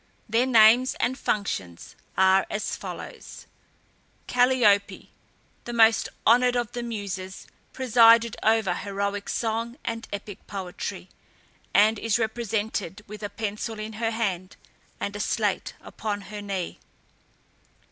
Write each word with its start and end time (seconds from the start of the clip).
Their 0.27 0.47
names 0.47 0.95
and 0.95 1.15
functions 1.15 1.95
are 2.17 2.47
as 2.49 2.75
follows: 2.75 3.45
CALLIOPE, 4.25 5.09
the 5.65 5.73
most 5.73 6.09
honoured 6.25 6.55
of 6.55 6.71
the 6.71 6.81
Muses, 6.81 7.45
presided 7.71 8.35
over 8.41 8.73
heroic 8.73 9.29
song 9.29 9.77
and 9.85 10.07
epic 10.11 10.47
poetry, 10.47 11.07
and 11.71 11.99
is 11.99 12.17
represented 12.17 13.03
with 13.05 13.21
a 13.21 13.29
pencil 13.29 13.77
in 13.79 13.93
her 13.93 14.09
hand, 14.09 14.55
and 14.99 15.15
a 15.15 15.19
slate 15.19 15.75
upon 15.81 16.21
her 16.21 16.41
knee. 16.41 16.79